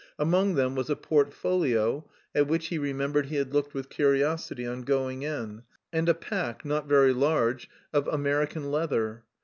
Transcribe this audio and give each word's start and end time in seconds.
Among 0.17 0.55
them 0.55 0.73
was 0.73 0.89
a 0.89 0.95
portfolio, 0.95 2.09
at 2.33 2.47
which 2.47 2.69
he 2.69 2.79
remembered 2.79 3.27
he 3.27 3.35
had 3.35 3.53
looked 3.53 3.75
with 3.75 3.89
curiosity 3.91 4.65
on 4.65 4.81
going 4.81 5.21
in, 5.21 5.61
and 5.93 6.09
a 6.09 6.15
pack, 6.15 6.65
not 6.65 6.87
very 6.89 7.13
large, 7.13 7.69
of 7.93 8.07
American 8.07 8.71
leather. 8.71 9.25